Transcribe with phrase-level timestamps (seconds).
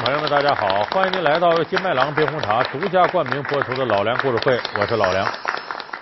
[0.00, 0.82] 朋友们，大家好！
[0.84, 5.30] 欢迎您来到金麦郎冰红茶独家冠名播出的《老梁故事会》，我是老梁。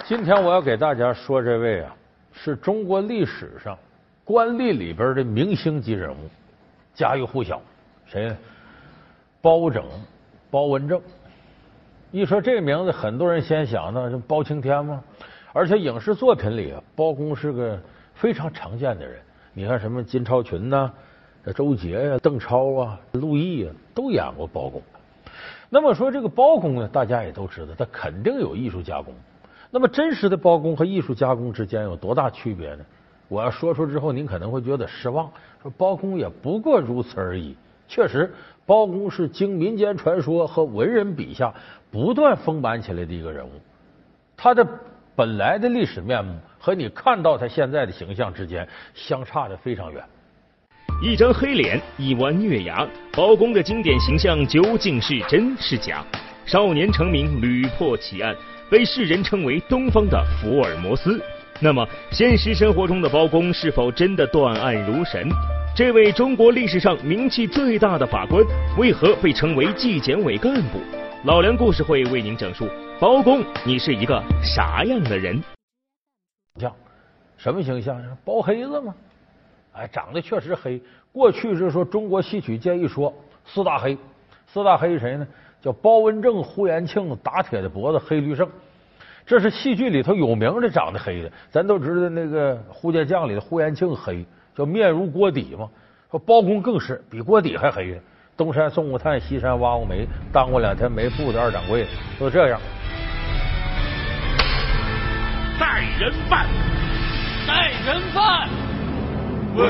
[0.04, 1.92] 今天我要给大家说这位啊，
[2.32, 3.76] 是中国历史上
[4.22, 6.30] 官吏里边的明星级人物，
[6.94, 7.60] 家喻户晓。
[8.06, 8.36] 谁呢？
[9.42, 9.84] 包拯，
[10.48, 11.02] 包文正。
[12.12, 15.02] 一说这名字，很多人先想到是包青天吗？
[15.52, 17.76] 而且影视作品里啊，包公是个
[18.14, 19.18] 非常常见的人。
[19.52, 20.88] 你看什么金超群呐？
[21.52, 24.82] 周杰呀、邓超啊、陆毅啊，都演过包公。
[25.70, 29.14] 那么说这个包公呢，大家也都知道，他肯定有艺术加工。
[29.70, 32.84] 那么真实的包公和艺术加工之间有多大区别呢？
[33.28, 35.30] 我要说出之后，您可能会觉得失望。
[35.62, 37.54] 说包公也不过如此而已。
[37.86, 38.32] 确实，
[38.64, 41.52] 包公是经民间传说和文人笔下
[41.90, 43.50] 不断丰满起来的一个人物。
[44.36, 44.66] 他的
[45.14, 50.02] 本来的历史面目和你看到他现在的形象之间相差的非常远。
[51.00, 56.04] 一张黑脸，一弯月牙，包公的经典形象究竟是真是假？
[56.44, 58.34] 少年成名，屡破奇案，
[58.68, 61.22] 被世人称为东方的福尔摩斯。
[61.60, 65.28] 那么，现实生活中的包公是否真的断案如神？
[65.72, 68.44] 这位中国历史上名气最大的法官，
[68.76, 70.80] 为何被称为纪检委干部？
[71.22, 72.68] 老梁故事会为您讲述
[72.98, 75.40] 包公，你是一个啥样的人？
[76.58, 76.74] 像
[77.36, 77.96] 什么形象？
[78.24, 78.92] 包黑子吗？
[79.78, 80.80] 哎，长得确实黑。
[81.12, 83.14] 过去是说中国戏曲界一说
[83.44, 83.96] 四大黑，
[84.46, 85.26] 四大黑谁呢？
[85.60, 88.48] 叫包文正、呼延庆、打铁的脖子黑驴胜。
[89.26, 91.30] 这是戏剧里头有名的长得黑的。
[91.50, 94.24] 咱都知道那个《呼家将》里的呼延庆黑，
[94.54, 95.68] 叫面如锅底嘛。
[96.10, 98.00] 说包公更是比锅底还黑。
[98.36, 101.86] 东山送过炭，西山挖过煤，当过两天煤铺的二掌柜，
[102.18, 102.60] 都这样。
[105.58, 106.46] 带人犯，
[107.46, 108.48] 带人犯。
[109.58, 109.66] 说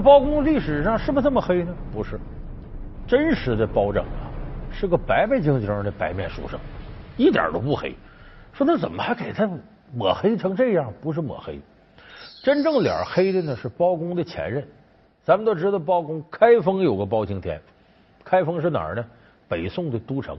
[0.00, 1.72] 包公历史上是不是这么黑呢？
[1.92, 2.18] 不是，
[3.06, 4.26] 真实的包拯啊，
[4.72, 6.58] 是个白白净净的白面书生，
[7.16, 7.94] 一点都不黑。
[8.52, 9.48] 说那怎么还给他？
[9.94, 11.60] 抹黑成这样不是抹黑，
[12.42, 14.66] 真正脸黑的呢是包公的前任。
[15.22, 17.60] 咱们都知道包公开封有个包青天，
[18.24, 19.04] 开封是哪儿呢？
[19.48, 20.38] 北宋的都城。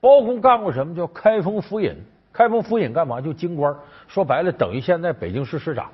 [0.00, 0.94] 包公干过什么？
[0.94, 1.94] 叫开封府尹。
[2.32, 3.20] 开封府尹干嘛？
[3.20, 3.74] 就京官。
[4.06, 5.90] 说白了，等于现在北京市市长，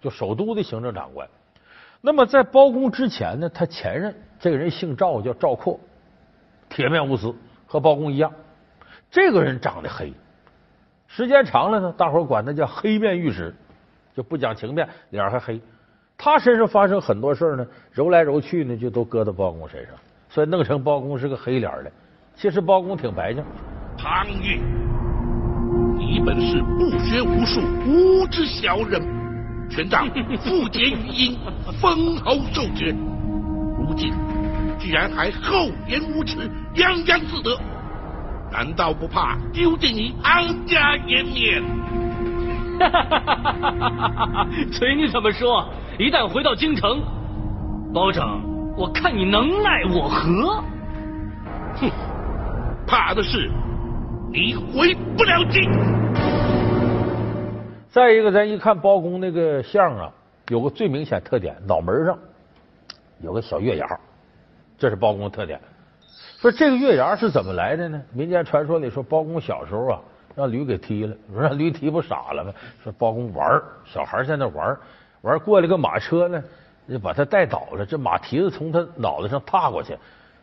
[0.00, 1.28] 就首都的行政长官。
[2.00, 5.78] 那么在包公之前呢，他前任这个人姓赵，叫赵括，
[6.68, 7.34] 铁面无私，
[7.66, 8.32] 和包公一样。
[9.10, 10.12] 这个人长得黑。
[11.08, 13.52] 时间长了呢，大伙管他叫黑面御史，
[14.14, 15.60] 就不讲情面，脸还黑。
[16.16, 19.94] 他身上发生很多事呢，揉来揉去呢，就都搁到包公身上，
[20.28, 21.90] 所以弄成包公是个黑脸的。
[22.36, 23.42] 其实包公挺白净。
[23.96, 24.60] 唐玉，
[25.96, 29.02] 你本是不学无术、无知小人，
[29.68, 30.06] 权杖
[30.40, 31.36] 富节于殷，
[31.80, 32.94] 封侯受爵，
[33.78, 34.12] 如今
[34.78, 37.58] 居然还厚颜无耻、洋洋自得。
[38.50, 41.62] 难道不怕丢尽你安家颜面？
[42.78, 44.46] 哈哈哈哈哈哈！
[44.70, 47.02] 随你怎么说，一旦回到京城，
[47.92, 48.22] 包拯，
[48.76, 50.62] 我看你能奈我何？
[51.76, 51.90] 哼，
[52.86, 53.50] 怕的是
[54.32, 55.68] 你回不了京。
[57.88, 60.10] 再一个，咱一看包公那个相啊，
[60.48, 62.16] 有个最明显特点，脑门上
[63.20, 63.86] 有个小月牙，
[64.78, 65.60] 这是包公的特点。
[66.40, 68.00] 说这个月牙是怎么来的呢？
[68.12, 70.00] 民间传说里说，包公小时候啊，
[70.36, 72.52] 让驴给踢了，说让驴踢不傻了吗？
[72.80, 74.76] 说包公玩小孩在那玩
[75.22, 76.40] 玩过来个马车呢，
[76.88, 79.98] 就把他带倒了，这马蹄子从他脑袋上踏过去，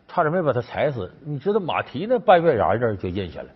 [0.10, 1.10] 差点没把他踩死。
[1.24, 3.48] 你知道马蹄那半月牙这就印下来，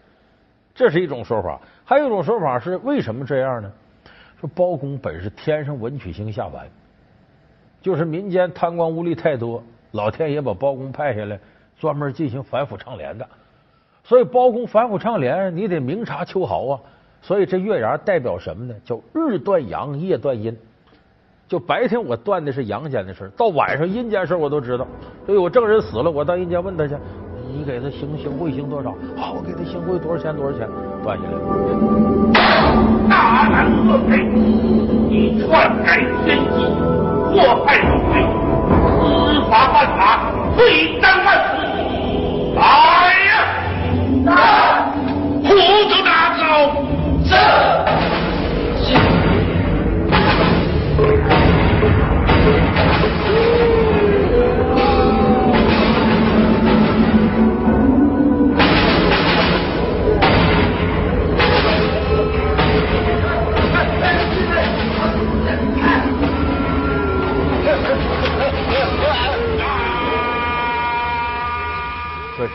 [0.73, 1.59] 这是一种说法。
[1.83, 3.69] 还有一种说法是为什么这样呢？
[4.39, 6.65] 说包公本是天上文曲星下凡，
[7.81, 9.61] 就是民间贪官污吏太多，
[9.91, 11.37] 老天爷把包公派下来。
[11.79, 13.25] 专门进行反腐倡廉的，
[14.03, 16.79] 所以包公反腐倡廉，你得明察秋毫啊。
[17.21, 18.73] 所以这月牙代表什么呢？
[18.85, 20.55] 叫日断阳，夜断阴。
[21.47, 24.85] 就白天我断的是阳间的事到晚上阴间事我都知道。
[25.25, 26.95] 所以我证人死了，我到阴间问他去，
[27.51, 28.91] 你给他行行贿行多少？
[29.17, 30.35] 好，我给他行贿多少钱？
[30.35, 30.67] 多少钱？
[31.03, 31.31] 断下来。
[33.09, 34.23] 大难恶贼，
[35.09, 36.65] 你篡改天机，
[37.33, 38.21] 祸害社会，
[39.01, 41.18] 司法犯法，罪当
[44.29, 45.55] 糊
[45.89, 46.43] 涂大招！
[47.25, 47.78] 是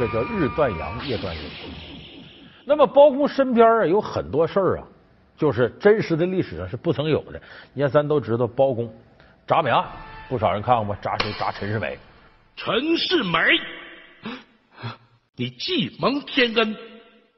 [0.07, 1.43] 这叫日断阳，夜断阴。
[2.67, 4.85] 那么包公身边啊有很多事儿啊，
[5.35, 7.41] 就是真实的历史上是不曾有的。
[7.73, 8.93] 你看，咱都知道包公
[9.47, 9.83] 铡美案，
[10.29, 11.01] 不少人看过吧？
[11.03, 11.33] 铡谁？
[11.33, 11.99] 铡陈世美。
[12.55, 13.39] 陈世美，
[15.37, 16.77] 你既蒙天恩，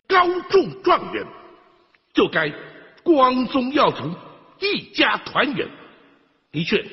[0.09, 1.25] 高中状元，
[2.13, 2.53] 就该
[3.05, 4.11] 光宗耀祖，
[4.59, 5.69] 一家团圆。
[6.51, 6.85] 你却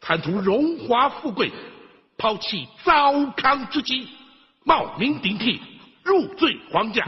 [0.00, 1.50] 贪图荣华富贵，
[2.16, 4.08] 抛弃糟糠之妻，
[4.70, 5.60] 冒名顶替，
[6.04, 7.04] 入赘皇家，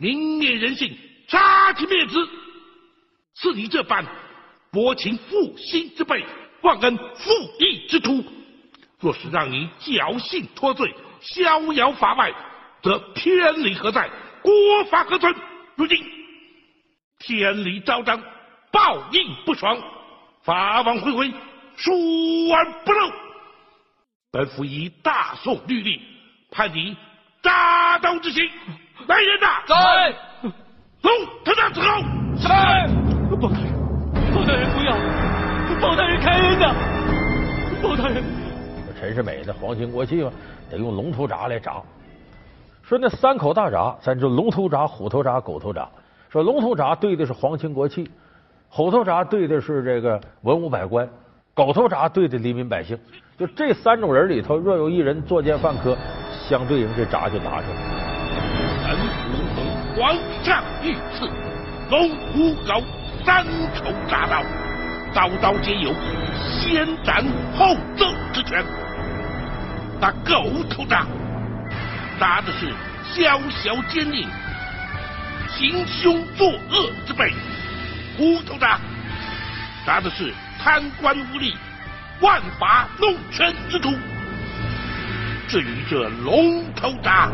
[0.00, 0.92] 泯灭人性，
[1.28, 2.28] 杀妻灭子。
[3.36, 4.04] 似你这般
[4.72, 6.24] 薄情负心之辈，
[6.62, 7.30] 忘恩负
[7.60, 8.24] 义之徒。
[8.98, 12.34] 若是让你侥幸脱罪、逍遥法外，
[12.82, 14.10] 则天理何在？
[14.42, 15.32] 国法何存？
[15.76, 16.04] 如今
[17.20, 18.20] 天理昭彰，
[18.72, 19.80] 报应不爽，
[20.42, 21.32] 法网恢恢，
[21.76, 23.12] 疏而不漏。
[24.32, 26.00] 本府以大宋律例
[26.56, 26.96] 判你
[27.42, 28.42] 铡刀之刑。
[29.06, 29.46] 来人呐！
[29.68, 30.14] 在。
[31.02, 31.10] 走
[31.44, 32.00] 他长伺候。
[32.40, 32.88] 在。
[33.28, 33.68] 包大人，
[34.32, 34.96] 包大人不要！
[35.82, 36.74] 包大人开恩呐！
[37.82, 38.24] 包大人。
[38.98, 40.32] 陈世美的皇亲国戚嘛，
[40.70, 41.82] 得用龙头铡来铡。
[42.82, 45.86] 说那三口大铡，咱就龙头铡、虎头铡、狗头铡。
[46.30, 48.10] 说龙头铡对的是皇亲国戚，
[48.70, 51.06] 虎头铡对的是这个文武百官，
[51.52, 52.98] 狗头铡对的黎民百姓。
[53.38, 55.94] 就这三种人里头，若有一人作奸犯科，
[56.48, 57.76] 相对应这闸就拿出来。
[58.82, 59.66] 三虎横，
[59.96, 61.28] 皇上御赐，
[61.90, 62.82] 龙虎狗
[63.24, 63.44] 三
[63.74, 64.44] 口铡刀，
[65.12, 65.92] 刀刀皆有
[66.48, 67.24] 先斩
[67.56, 68.64] 后奏之权。
[70.00, 71.04] 那狗头铡，
[72.20, 72.72] 铡的是
[73.12, 74.24] 宵小奸佞、
[75.48, 77.32] 行凶作恶之辈；
[78.16, 78.78] 虎头铡，
[79.84, 80.32] 铡的是
[80.62, 81.54] 贪官污吏、
[82.20, 83.90] 万法弄权之徒。
[85.48, 87.30] 至于这龙头铡，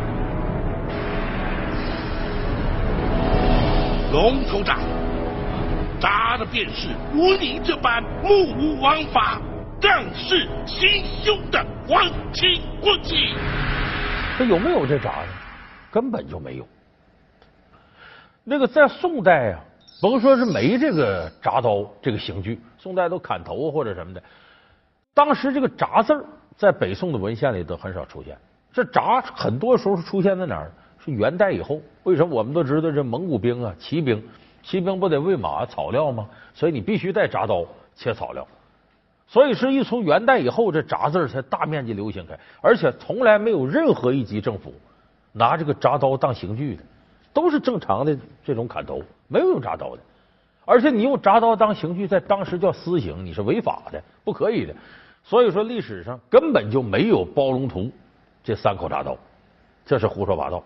[4.11, 4.77] 龙头铡，
[5.99, 9.41] 铡的便是如你这般目无王法。
[9.81, 13.35] 仗势行凶的皇亲国戚，
[14.37, 15.27] 这有没有这铡呢？
[15.91, 16.65] 根本就没有。
[18.45, 19.59] 那个在宋代啊，
[20.01, 24.23] 甭说是没这个铡刀这个刑具，宋代都砍头或者什么的。
[25.13, 28.37] 当时这个铡字在北宋的文献里都很少出现。
[28.71, 30.71] 这铡很多时候是出现在哪儿？
[31.03, 31.79] 是元代以后。
[32.03, 32.35] 为什么？
[32.35, 34.23] 我们都知道这蒙古兵啊，骑兵，
[34.63, 36.27] 骑兵不得喂马草料吗？
[36.53, 37.65] 所以你必须带铡刀
[37.95, 38.47] 切草料。
[39.27, 44.73] 所以是一从元代以后，这铡字才大面积流行开，而且从来没有任何一级政府
[45.31, 46.83] 拿这个铡刀当刑具的，
[47.33, 50.01] 都是正常的这种砍头，没有用铡刀的。
[50.65, 54.75] 而且你用铡刀当刑具，在当时叫私刑，你是违法的，不可以的。
[55.23, 57.89] 所以说历史上根本就没有包龙图
[58.43, 59.17] 这三口铡刀，
[59.85, 60.63] 这是胡说八道。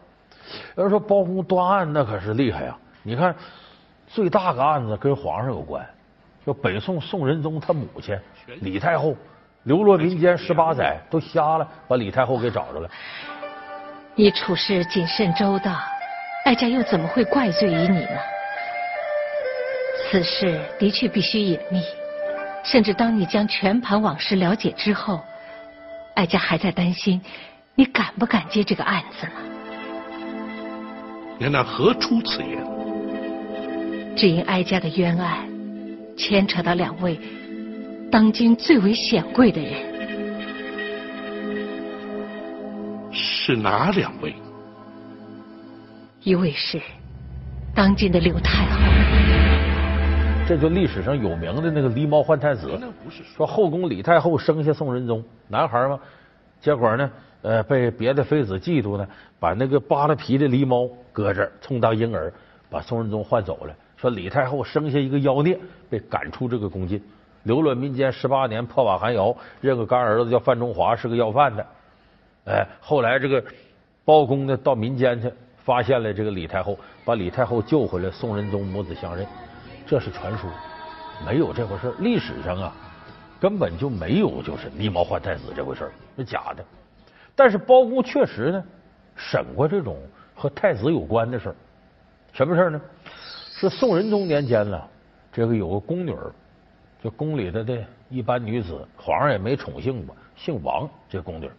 [0.76, 2.78] 有人说包公断案那可是厉害啊！
[3.04, 3.36] 你看
[4.08, 5.86] 最大个案子跟皇上有关。
[6.46, 8.18] 就北宋宋仁宗他母亲
[8.62, 9.14] 李太后
[9.64, 12.90] 流落民间十八载都瞎了，把李太后给找着了。
[14.16, 15.76] 你处事谨慎周到，
[16.46, 18.18] 哀家又怎么会怪罪于你呢？
[20.10, 21.84] 此事的确必须隐秘，
[22.64, 25.22] 甚至当你将全盘往事了解之后，
[26.16, 27.22] 哀家还在担心
[27.76, 29.34] 你敢不敢接这个案子呢？
[31.40, 32.58] 娘娘何出此言？
[34.16, 35.48] 只因哀家的冤案。
[36.18, 37.20] 牵扯到两位
[38.12, 39.72] 当今最为显贵的人，
[43.14, 44.34] 是哪两位？
[46.24, 46.82] 一位是
[47.76, 48.80] 当今的刘太后，
[50.48, 52.72] 这就历史上有名的那个狸猫换太子。
[53.36, 56.00] 说后宫李太后生下宋仁宗，男孩嘛，
[56.62, 57.12] 结果呢，
[57.42, 59.06] 呃，被别的妃子嫉妒呢，
[59.42, 62.32] 把那个扒了皮的狸猫搁这儿充当婴儿，
[62.70, 63.76] 把宋仁宗换走了。
[63.98, 67.04] 说李太后生下一个妖孽，被赶出这个宫禁，
[67.44, 71.66] 流落民间十八年，破瓦寒窑，认个干儿子叫范中华，是个要饭的。
[72.46, 73.44] 哎，后来这个
[74.06, 79.28] 包公呢，到民间去，发现了这个李太后，把李太后救回来，宋仁宗母子相认。
[79.88, 80.50] 这是传说，
[81.26, 82.76] 没有这回事历史上啊，
[83.40, 86.66] 根本就没有就是狸猫换太子这回事是假的。
[87.34, 88.64] 但是包公确实呢，
[89.16, 89.98] 审过这种
[90.36, 91.56] 和太子有关的事
[92.34, 92.82] 什么事呢？
[93.60, 94.88] 是宋仁宗年间了，
[95.32, 96.14] 这个有个宫女，
[97.02, 100.88] 就宫里的的一般女子，皇上也没宠幸过，姓王。
[101.10, 101.50] 这宫女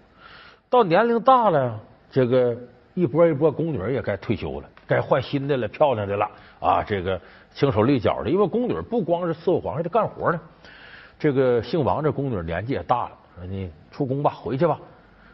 [0.68, 1.80] 到年龄大了，
[2.10, 2.54] 这个
[2.92, 6.28] 一波一波宫女也该退休了，该换新的了，漂亮的了
[6.58, 7.20] 啊，这个
[7.52, 8.30] 轻手利脚的。
[8.30, 10.40] 因为宫女不光是伺候皇上，得干活呢。
[11.18, 14.80] 这个姓王这宫女年纪也大了，说你出宫吧，回去吧。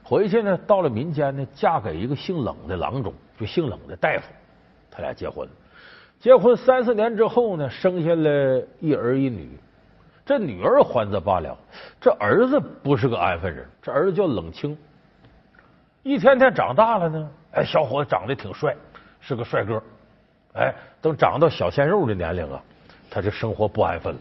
[0.02, 4.24] 回去呢，到了民间呢，嫁给一个姓冷的郎中，就姓冷的大夫，
[4.90, 5.48] 他俩结婚。
[6.20, 9.48] 结婚三四年之后呢，生下了一儿一女。
[10.26, 11.54] 这女儿还则罢了，
[12.00, 13.66] 这儿子不是个安分人。
[13.82, 14.76] 这儿子叫冷清，
[16.02, 18.74] 一天天长大了呢，哎，小伙子长得挺帅，
[19.26, 19.82] 是个帅哥。
[20.52, 22.62] 哎，等长到小鲜肉的年龄啊，
[23.10, 24.20] 他这生活不安分了。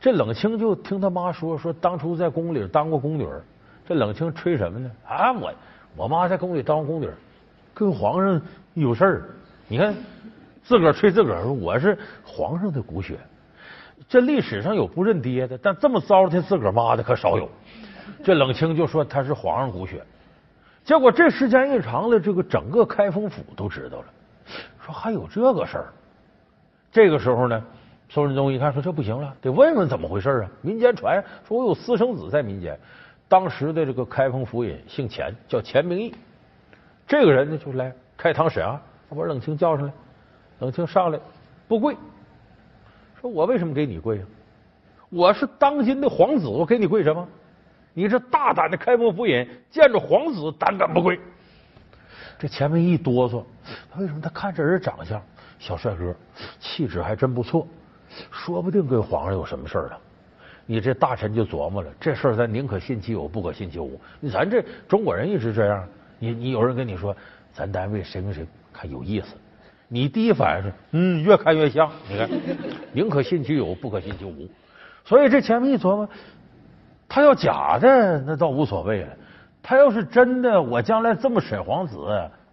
[0.00, 3.28] 这冷清就听他妈说，说当初在宫里当过宫女。
[3.86, 4.90] 这冷清吹什么呢？
[5.06, 5.52] 啊，我
[5.96, 7.10] 我妈在宫里当宫女，
[7.74, 8.40] 跟皇上
[8.74, 9.22] 有事儿。
[9.66, 9.92] 你看，
[10.62, 13.18] 自个儿吹自个儿，我是皇上的骨血。
[14.08, 17.48] 这历史上有不认爹的，但这么糟蹋自个儿妈的可少有。
[18.24, 20.02] 这冷清就说他是皇上骨血，
[20.84, 24.04] 结果这时间一长了，这个整个开封府都知道了，
[24.84, 25.92] 说还有这个事儿。
[26.90, 27.62] 这个时候呢，
[28.08, 30.50] 宋仁宗一看说这不行了，得问问怎么回事啊。
[30.62, 32.78] 民间传说我有私生子在民间，
[33.28, 36.14] 当时的这个开封府尹姓钱，叫钱明义。
[37.06, 39.92] 这个人呢就来开堂审案，把冷清叫上来，
[40.60, 41.18] 冷清上来
[41.68, 41.96] 不跪。
[43.20, 44.26] 说我为什么给你跪啊？
[45.10, 47.26] 我是当今的皇子，我给你跪什么？
[47.92, 51.18] 你这大胆的开封府尹，见着皇子胆敢不跪？
[52.40, 53.44] 这前面一哆嗦，
[53.92, 54.20] 他为什么？
[54.22, 55.20] 他看这人长相，
[55.58, 56.14] 小帅哥，
[56.58, 57.68] 气质还真不错，
[58.30, 59.98] 说不定跟皇上有什么事儿啊？
[60.64, 64.00] 你这大臣就琢磨了，这事咱宁可信其有，不可信其无。
[64.32, 65.86] 咱这中国人一直这样，
[66.18, 67.14] 你你有人跟你说，
[67.52, 69.34] 咱单位谁跟谁看有意思。
[69.88, 71.92] 你第一反应是，嗯，越看越像。
[72.08, 72.26] 你看，
[72.92, 74.48] 宁可信其有，不可信其无。
[75.04, 76.08] 所以这前面一琢磨，
[77.06, 79.08] 他要假的那倒无所谓了。
[79.62, 81.96] 他要是真的，我将来这么审皇子，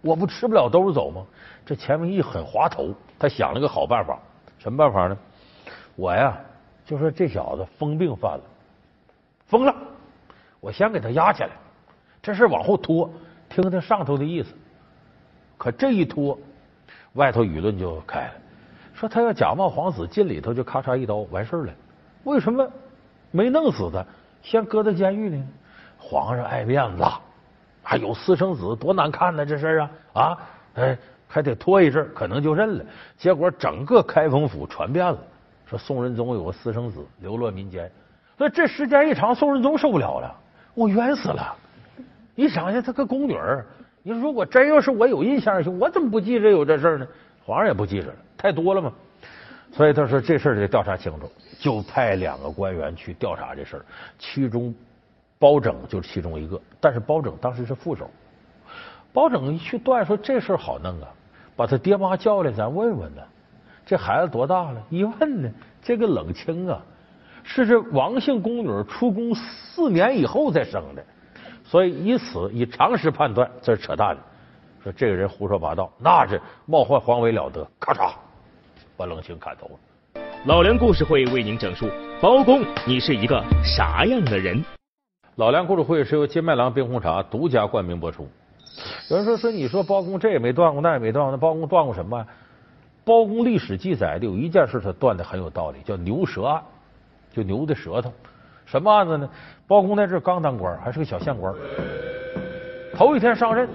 [0.00, 1.24] 我不吃不了兜着走吗？
[1.64, 4.18] 这钱文义很滑头，他想了个好办法。
[4.58, 5.16] 什么办法呢？
[5.96, 6.38] 我呀，
[6.84, 8.44] 就说这小子疯病犯了，
[9.46, 9.74] 疯了，
[10.60, 11.50] 我先给他压起来，
[12.22, 13.10] 这事往后拖，
[13.48, 14.54] 听听上头的意思。
[15.56, 16.38] 可这一拖。
[17.14, 18.32] 外头舆论就开了，
[18.94, 21.72] 说他要假冒皇子进里头就咔嚓一刀完事儿了。
[22.22, 22.70] 为什么
[23.32, 24.04] 没弄死他，
[24.42, 25.44] 先搁在监狱呢？
[25.98, 27.04] 皇上爱面子，
[27.82, 30.38] 还有私生子多难看呢，这事啊啊，
[30.74, 32.84] 哎，还得拖一阵，可能就认了。
[33.16, 35.18] 结果整个开封府传遍了，
[35.66, 37.90] 说宋仁宗有个私生子流落民间。
[38.36, 40.34] 所以这时间一长，宋仁宗受不了了，
[40.74, 41.56] 我冤死了！
[42.34, 43.36] 你想想，他个宫女。
[44.04, 47.06] 你说如果真要是我有印象，我怎么不记着有这事儿呢？
[47.44, 48.92] 皇上也不记着了，太多了嘛。
[49.72, 53.84] 所以他说这事得调查清楚，就派两个官员去调查这事。
[54.18, 54.74] 其中
[55.38, 58.10] 包拯就是其中一个，但是包拯当时是副手。
[59.12, 61.08] 包拯一去断说这事好弄啊，
[61.56, 63.22] 把他爹妈叫来，咱问问呢。
[63.86, 64.82] 这孩子多大了？
[64.90, 65.50] 一问呢，
[65.82, 66.78] 这个冷清啊，
[67.42, 71.02] 是这王姓宫女出宫四年以后再生的。
[71.64, 74.22] 所以以此以常识判断，这是扯淡的。
[74.82, 77.66] 说这个人胡说八道，那是冒犯皇位了得！
[77.80, 78.12] 咔嚓，
[78.96, 80.22] 把冷清砍头了。
[80.46, 81.88] 老梁故事会为您讲述
[82.20, 84.62] 包公，你是一个啥样的人？
[85.38, 88.26] 老梁故事会是由金麦郎冰红茶独家冠名播出。
[89.08, 92.26] 有人说说，你说包公这也没断过，那也没断过，那包公断过什么？
[93.04, 96.60] 包公历史记载的有一件事，他断的很有道理，叫牛舌案，
[97.32, 98.12] 就牛的舌头。
[98.66, 99.30] 什么案子呢？
[99.68, 101.54] 包公在这刚当官，还是个小县官。
[102.96, 103.68] 头一天上任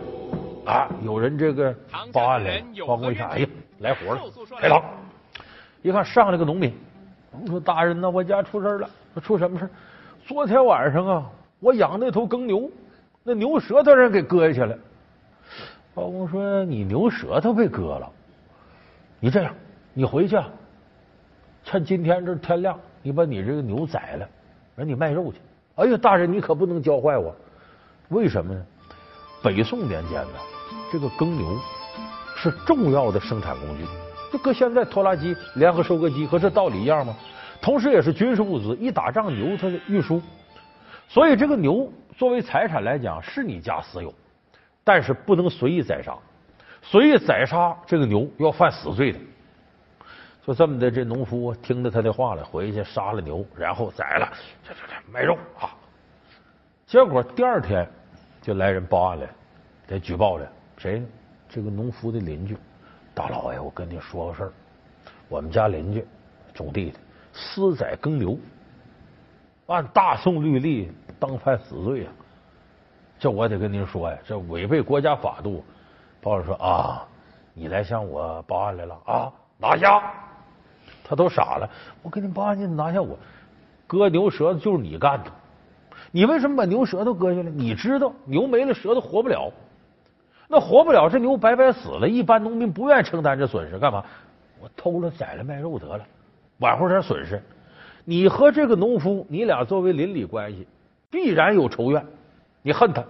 [0.66, 1.74] 啊，有人这个
[2.12, 3.48] 报案来，包公一看，哎呀，
[3.80, 4.20] 来活了，
[4.60, 4.84] 开堂。
[5.82, 6.74] 一看上来个农民，
[7.48, 8.90] 说：“大人呐，我家出事了。
[9.22, 9.70] 出什么事？
[10.28, 11.24] 昨天晚上啊，
[11.64, 12.70] 我养那头耕牛，
[13.24, 14.78] 那牛舌头让人给割下去了。”
[15.96, 18.12] 包公说：“你牛舌头被割了？
[19.20, 19.56] 你这样，
[19.94, 20.38] 你回去，
[21.64, 24.28] 趁今天这天亮，你把你这个牛宰了。”
[24.76, 25.38] 让你卖肉去！
[25.76, 27.34] 哎呀，大人，你可不能教坏我。
[28.10, 28.66] 为什么呢？
[29.44, 30.34] 北宋年间呢，
[30.92, 31.46] 这个耕牛
[32.36, 33.86] 是重要的生产工具，
[34.32, 37.16] 就搁现在拖拉机、联合收割机和这道理一样吗？
[37.62, 40.20] 同时也是军事物资，一打仗牛它的运输，
[41.08, 44.14] 所以这个牛作为财产来讲是你家私有，
[44.84, 46.18] 但是不能随意宰杀，
[46.82, 49.20] 随意宰杀这个牛要犯死罪的。
[50.46, 54.30] 就这么的，这农夫听着他的话了，回去杀了牛，然后宰了，
[54.68, 55.74] 这这这卖肉啊。
[56.86, 57.88] 结果第二天
[58.42, 59.28] 就来人报案来，
[59.88, 60.46] 得举报了
[60.78, 61.02] 谁？
[61.48, 62.58] 这个农夫的邻居，
[63.14, 64.52] 大老爷，我跟你说个事儿，
[65.30, 66.06] 我们家邻居
[66.54, 67.00] 种地的
[67.32, 68.38] 私宰耕牛，
[69.74, 72.12] 按大宋律例当犯死罪啊。
[73.20, 75.64] 这我得跟您说呀，这违背国家法度。
[76.22, 77.06] 报案说啊，
[77.54, 80.02] 你来向我报案来了啊，拿下。
[81.04, 81.70] 他都傻了，
[82.02, 83.18] 我给你报案，你拿下我，
[83.88, 85.32] 割牛舌头就是你干的，
[86.12, 87.50] 你为什么把牛舌头割下来？
[87.50, 89.52] 你知道牛没了舌头活不了，
[90.48, 92.08] 那活不了，这牛白白死了。
[92.08, 94.04] 一般农民不愿意承担这损失，干嘛？
[94.62, 96.06] 我偷了宰了卖肉得了，
[96.60, 97.44] 挽回点损失。
[98.06, 100.68] 你和这个农夫，你俩作为邻里关系，
[101.10, 102.06] 必然有仇怨，
[102.62, 103.04] 你恨他，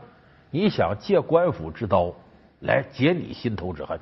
[0.52, 2.14] 你想借官府之刀
[2.62, 4.00] 来解你心头之恨，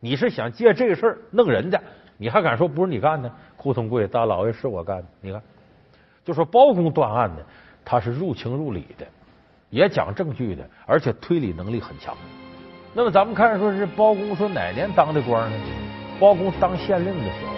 [0.00, 1.80] 你是想借这个事儿弄人家，
[2.16, 3.30] 你还敢说不是你干的？
[3.56, 5.42] 胡同贵大老爷是我干的，你看，
[6.24, 7.44] 就说包公断案的。
[7.90, 9.06] 他是入情入理的，
[9.70, 12.14] 也讲证据的，而且推理能力很强。
[12.92, 15.56] 那么咱们看说是包公说哪年当的官呢？
[16.20, 17.52] 包公当县令的时候，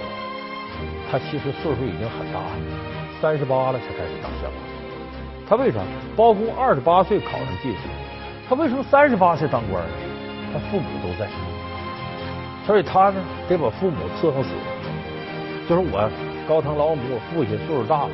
[1.10, 2.56] 他其实岁数已经很大了，
[3.20, 4.54] 三十八了才开始当县官。
[5.48, 5.80] 他为啥？
[6.16, 7.88] 包公二十八岁考上进士，
[8.48, 9.90] 他为什么三十八岁当官呢？
[10.52, 11.28] 他父母都在，
[12.64, 14.50] 所以他呢得把父母伺候死。
[15.68, 16.08] 就是我
[16.48, 18.10] 高堂老母，我父亲岁数大了。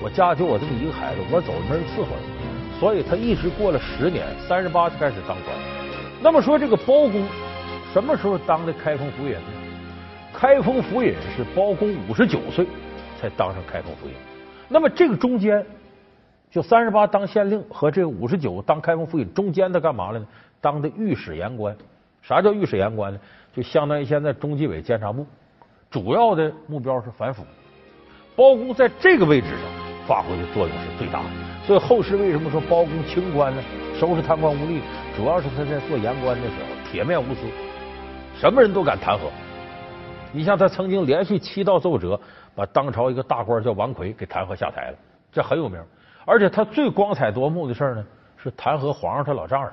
[0.00, 2.08] 我家就我这么一个孩子，我走没人伺候，
[2.78, 5.54] 所以他一直过了十年，三十八才开始当官。
[6.22, 7.26] 那么说这个包公
[7.92, 9.57] 什么时候当的开封府尹呢？
[10.40, 12.64] 开封府尹是包公五十九岁
[13.20, 14.14] 才当上开封府尹。
[14.68, 15.66] 那么这个中间，
[16.48, 20.26] 就三十八当县令和这个五十九当开封府尹中间他干嘛了呢？
[20.60, 21.76] 当的御史言官。
[22.22, 23.18] 啥叫御史言官呢？
[23.52, 25.26] 就相当于现在中纪委监察部，
[25.90, 27.44] 主要的目标是反腐。
[28.36, 29.88] 包公在这个位置上。
[30.06, 31.28] 发挥的作用是最大的，
[31.66, 33.62] 所以后世为什么说包公清官呢？
[34.00, 34.80] 收拾贪官污吏，
[35.14, 37.40] 主要是他在做言官的时候铁面无私，
[38.40, 39.22] 什么人都敢弹劾。
[40.32, 42.20] 你像他曾经连续七道奏折，
[42.54, 44.96] 把当朝一个大官叫王奎给弹劾下台了，
[45.32, 45.82] 这很有名。
[46.26, 48.04] 而且他最光彩夺目的事呢，
[48.36, 49.72] 是弹劾皇上他老丈人。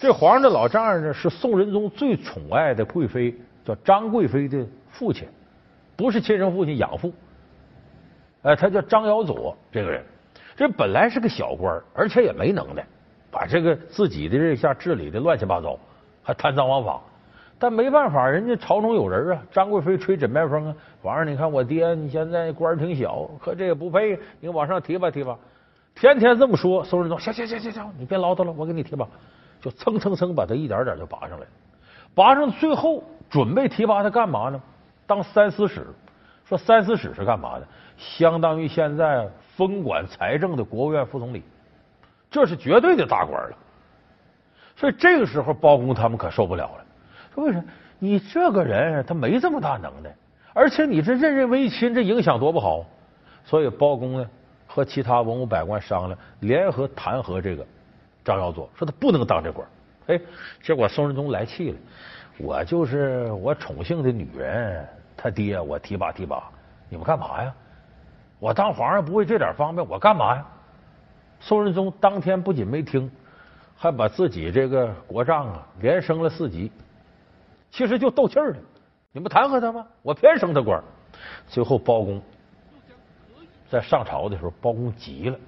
[0.00, 5.28] 这皇上的老丈人呢，是宋仁宗最宠爱的贵妃，叫张贵妃的父亲，
[5.96, 7.12] 不是亲生父亲，养父。
[8.42, 10.04] 哎，他叫张尧佐，这个人，
[10.56, 12.84] 这本来是个小官，而且也没能耐，
[13.30, 15.78] 把这个自己的这下治理的乱七八糟，
[16.22, 17.00] 还贪赃枉法。
[17.58, 20.74] 但没办法，人家朝中有人啊，张贵妃吹枕边风啊。
[21.02, 25.36] 皇上，你看我爹，你现在官挺小，可这也不配，你往上提拔提拔。
[25.94, 29.08] 天天这么说，宋仁宗，行行行行行，你别唠叨了，我给你提拔，
[29.60, 31.46] 就蹭蹭蹭把他一点点就拔上来了，
[32.14, 34.60] 拔上最后准备提拔他干嘛呢？
[35.06, 35.86] 当三司使。
[36.44, 37.66] 说三司使是干嘛的？
[37.96, 41.42] 相当于现在分管财政的国务院副总理，
[42.30, 43.56] 这是绝对的大官了。
[44.76, 46.85] 所以这个时候，包公他们可受不了了。
[47.36, 47.64] 说为什么？
[47.98, 50.10] 你这个人他没这么大能耐，
[50.54, 52.84] 而且你这任人唯亲，这影响多不好。
[53.44, 54.26] 所以包公呢
[54.66, 57.64] 和其他文武百官商量，联合弹劾这个
[58.24, 59.68] 张耀佐，说他不能当这官。
[60.06, 60.20] 哎，
[60.62, 61.78] 结果宋仁宗来气了，
[62.38, 64.84] 我就是我宠幸的女人。
[65.16, 66.50] 他爹，我提拔提拔，
[66.88, 67.52] 你们干嘛呀？
[68.38, 70.46] 我当皇上不为这点方便，我干嘛呀？
[71.40, 73.10] 宋仁宗当天不仅没听，
[73.76, 76.70] 还把自己这个国丈啊连升了四级，
[77.70, 78.58] 其实就斗气儿的。
[79.12, 79.86] 你不弹劾他吗？
[80.02, 80.82] 我偏升他官。
[81.48, 82.20] 最后包公
[83.70, 85.38] 在上朝的时候，包公急了，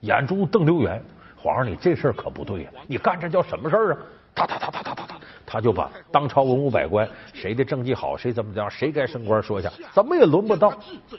[0.00, 1.02] 眼珠瞪溜圆。
[1.38, 2.70] 皇上，你这事儿可不对呀！
[2.86, 3.98] 你干这叫什么事儿啊？
[4.34, 5.16] 他他他他他他他。
[5.48, 10.72] 他就把当朝文武百官谁的政绩好，谁怎么着，谁该升官说一下，怎么也轮不到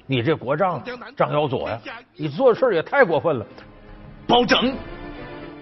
[0.06, 0.84] 你这国丈
[1.16, 1.80] 张耀佐呀！
[2.16, 3.46] 你做事也太过分了，
[4.28, 4.76] 包拯，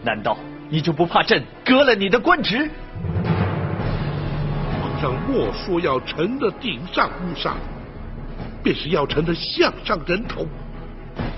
[0.04, 0.36] 难道
[0.68, 2.70] 你就不怕朕革了你的官职？
[5.00, 7.58] 上莫说要臣的顶上无上，
[8.64, 10.46] 便是要臣的项上人头，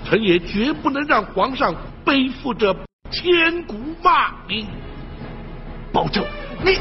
[0.04, 2.74] 臣也绝不能让皇上背负着
[3.10, 4.66] 千古骂名。
[5.92, 6.24] 包拯，
[6.64, 6.78] 你。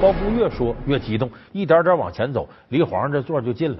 [0.00, 3.78] 包公越说越激动，一点点往前走，离皇上这座就近了。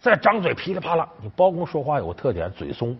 [0.00, 2.96] 再张嘴噼里啪啦，你包公说话有个特点，嘴松。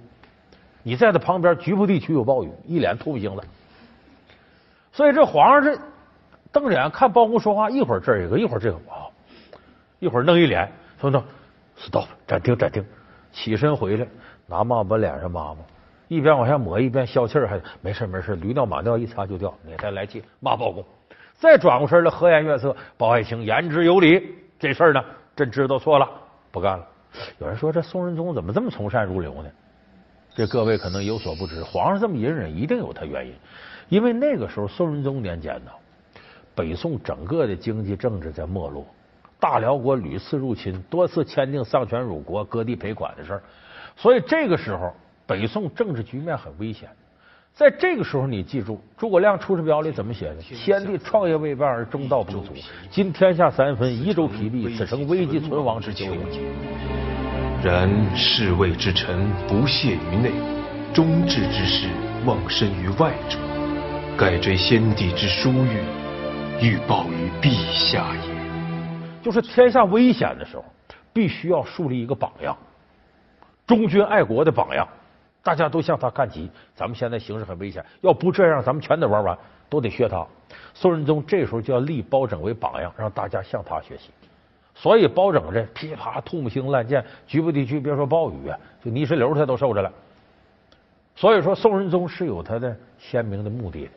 [0.82, 3.34] 你在他旁边，局部地区有暴雨，一脸秃鼻子。
[4.98, 5.80] 所以这皇上这
[6.50, 9.06] 瞪眼看包公说话，一会儿这一个，一会儿这个，啊，
[10.00, 10.68] 一会儿弄一脸，
[11.00, 11.22] 说说
[11.78, 12.84] stop，暂停暂停，
[13.30, 14.04] 起身回来，
[14.44, 15.58] 拿抹把脸上抹抹，
[16.08, 19.54] 一边往下抹一边消气儿，还没事没事，驴尿马尿一擦就掉。
[19.62, 20.84] 你再来气骂包公。
[21.38, 24.34] 再转过身来，和颜悦色，包爱卿言之有理。
[24.58, 25.00] 这事儿呢，
[25.36, 26.10] 朕知道错了，
[26.50, 26.84] 不干了。
[27.38, 29.48] 有人说，这宋仁宗怎么这么从善如流呢？
[30.34, 33.32] 这各位可能有所不知，皇上这么隐忍，一定有他原因。
[33.88, 35.70] 因为那个时候，宋仁宗年间呢，
[36.54, 38.86] 北宋整个的经济政治在没落，
[39.40, 43.42] 大辽国屡次入侵，多次签订丧权辱国、割地赔款的事儿，
[43.96, 44.92] 所以这个时候，
[45.26, 46.88] 北宋政治局面很危险。
[47.54, 50.40] 在这个时候，你记住，诸葛亮《出师表》里怎么写的？
[50.42, 52.52] 先帝创业未半而中道不足，
[52.90, 56.20] 今天下三分，夷州疲弊，此诚危急存亡之秋也。
[57.60, 60.30] 然侍卫之臣不懈于内，
[60.94, 61.88] 忠志之士
[62.24, 63.36] 忘身于外者，
[64.18, 65.78] 盖追先帝之殊遇，
[66.60, 69.22] 欲报于陛下也。
[69.22, 70.64] 就是天下危险的时候，
[71.12, 72.56] 必须要树立一个榜样，
[73.64, 74.88] 忠君爱国的榜样，
[75.40, 76.50] 大家都向他看齐。
[76.74, 79.38] 咱们现在形势很危险，要不这样，咱们全得玩完，
[79.70, 80.26] 都得学他。
[80.74, 84.10] 宋仁宗这时候就要立包拯为榜样，让大家向他学习。
[84.74, 89.92] 所以包拯这噼啪吐木星烂箭，局部地区别说暴雨啊，就泥石流他都受着了。
[91.14, 93.90] 所以说宋仁宗是有他的鲜明的目的的。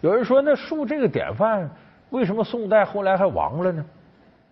[0.00, 1.70] 有人说，那树这个典范，
[2.10, 3.84] 为什么宋代后来还亡了呢？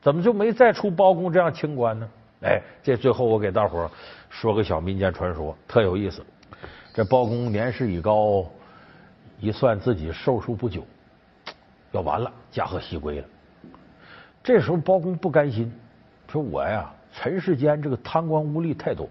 [0.00, 2.08] 怎么就没再出包公这样清官呢？
[2.42, 3.90] 哎，这最后我给大伙
[4.30, 6.24] 说个小民间传说，特有意思。
[6.94, 8.46] 这包公年事已高，
[9.38, 10.82] 一算自己寿数不久，
[11.92, 13.26] 要完了，驾鹤西归了。
[14.42, 15.70] 这时候包公不甘心，
[16.28, 19.06] 说我呀，尘世间这个贪官污吏太多，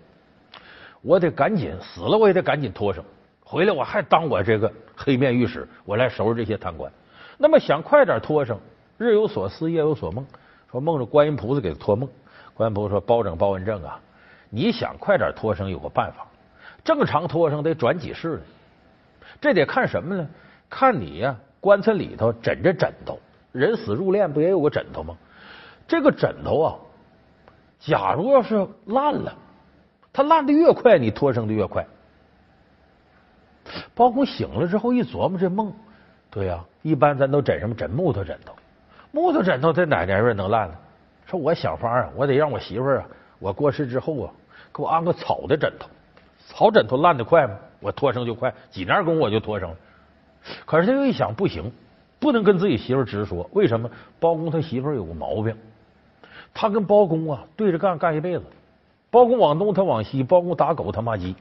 [1.01, 3.03] 我得赶紧死了，我也得赶紧脱生，
[3.52, 6.92] 回来我还当我这个黑面御史，我来收拾这些贪官。
[7.36, 8.60] 那么想快点脱生，
[9.00, 10.24] 日有所思，夜有所梦，
[10.72, 12.08] 说梦着观音菩萨给他托梦。
[12.54, 14.00] 观音菩萨说：“包拯、包文正啊，
[14.52, 16.28] 你想快点脱生，有个办法，
[16.84, 18.42] 正常脱生得转几世呢？
[19.42, 20.30] 这得看什么呢？
[20.70, 23.18] 看你呀，棺材里头枕着枕头。”
[23.52, 25.18] 人死入殓不也有个枕头吗？
[25.88, 26.76] 这个枕头啊，
[27.80, 29.34] 假如要是烂了，
[30.14, 31.84] 它烂的越快，你脱生的越快。
[33.93, 35.73] 包公醒了之后一琢磨这梦，
[36.29, 37.75] 对呀，一般咱都枕什么？
[37.75, 38.53] 枕木头枕头。
[39.12, 40.75] 木头枕头在哪年月能烂呢？
[41.25, 43.05] 说我想法啊，我得让我媳妇啊，
[43.39, 44.32] 我过世之后啊，
[44.73, 45.88] 给我安个草的枕头。
[46.47, 47.55] 草枕头烂的快吗？
[47.79, 49.75] 我脱生就快，几年功夫我就脱生了。
[50.65, 51.71] 可是他又一想，不行。
[52.19, 53.89] 不能跟自己媳妇直说，为什么？
[54.19, 55.55] 包公他媳妇有个毛病，
[56.53, 58.43] 他跟包公啊对着干干一辈子，
[59.10, 61.34] 包公往东他往西，包公打狗他骂鸡，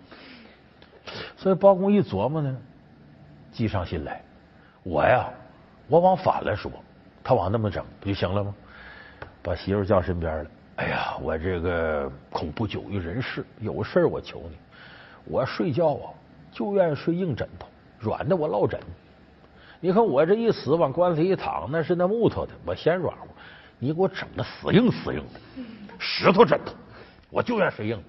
[1.38, 2.54] 所以包公一琢磨呢，
[3.52, 4.20] 计上心来，
[4.82, 5.30] 我呀，
[5.86, 6.70] 我往反了说，
[7.22, 8.52] 他往那么整不就行了吗？
[9.40, 14.56] 把媳妇叫身边了，哎呀，我这个恐不久于人世，有事我求你，
[15.24, 16.10] 我睡觉啊
[16.50, 17.68] 就愿意睡硬枕头，
[18.00, 18.80] 软的我落枕。
[19.78, 23.28] 你看我这一死往棺材一躺，那是那木头的，我嫌软乎。
[23.78, 25.62] 你给我整个死硬死硬的
[26.00, 26.72] 石头枕头，
[27.30, 28.02] 我就愿睡硬的。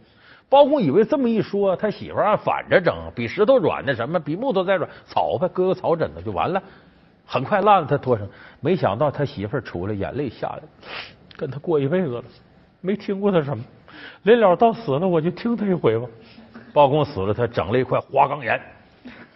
[0.50, 6.62] 包公以为这么一说，他媳妇儿按反着整，比石头软的什么，比木头再软，草呗，搁个草枕头就完了。
[7.26, 8.28] 很快烂了，他脱身。
[8.60, 10.64] 没想到他媳妇儿出来，眼泪下来，
[11.38, 12.24] 跟他过一辈子了，
[12.82, 13.64] 没听过他什么。
[14.24, 16.08] 临了到死了，我就听他一回吧。
[16.74, 18.60] 包公死了，他整了一块花岗岩。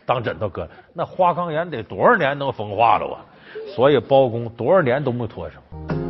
[0.05, 3.25] 当枕头搁，那花岗岩得多少年能风化了啊？
[3.75, 5.61] 所以包公多少年都没脱上。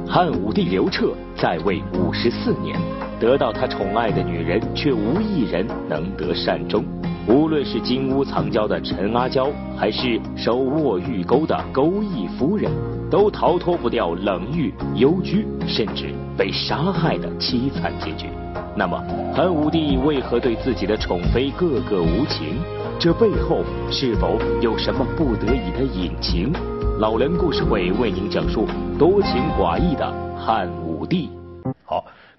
[0.08, 2.80] 汉武帝刘彻在位五十四年，
[3.24, 6.84] 得到他宠爱的女人却无一人能得善终。
[7.26, 12.70] 无论是金屋藏娇的陈阿娇，还是手握玉钩的钩弋夫人，
[13.10, 18.28] 都逃脱不掉冷遇、幽居，甚至被杀害的凄惨结局。
[18.76, 19.02] 那么，
[19.34, 22.58] 汉武帝为何对自己的宠妃个个无情？
[23.00, 26.52] 这背后是否有什么不得已的隐情？
[27.00, 28.68] 老梁故事会为您讲述
[29.00, 31.30] 多情寡义的汉武帝。